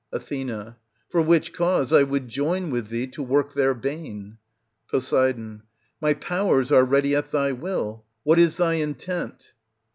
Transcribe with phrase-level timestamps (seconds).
[0.11, 0.31] Ath.
[1.09, 4.39] For which cause I would join with thee to work their bane.
[4.89, 5.13] Pos.
[6.01, 8.03] My powers are ready at thy Will.
[8.23, 9.53] What is thy intent?